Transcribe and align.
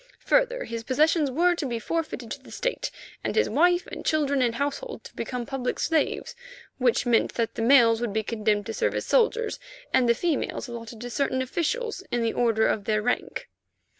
Further, 0.25 0.63
his 0.63 0.83
possessions 0.83 1.29
were 1.29 1.53
to 1.53 1.67
be 1.67 1.77
forfeited 1.77 2.31
to 2.31 2.41
the 2.41 2.49
State, 2.49 2.89
and 3.23 3.35
his 3.35 3.47
wife 3.47 3.85
and 3.85 4.03
children 4.03 4.41
and 4.41 4.55
household 4.55 5.03
to 5.03 5.13
become 5.15 5.45
public 5.45 5.77
slaves, 5.77 6.35
which 6.79 7.05
meant 7.05 7.35
that 7.35 7.53
the 7.53 7.61
males 7.61 8.01
would 8.01 8.11
be 8.11 8.23
condemned 8.23 8.65
to 8.65 8.73
serve 8.73 8.95
as 8.95 9.05
soldiers, 9.05 9.59
and 9.93 10.09
the 10.09 10.15
females 10.15 10.67
allotted 10.67 11.01
to 11.01 11.09
certain 11.11 11.39
officials 11.43 12.01
in 12.09 12.23
the 12.23 12.33
order 12.33 12.65
of 12.65 12.85
their 12.85 13.03
rank. 13.03 13.47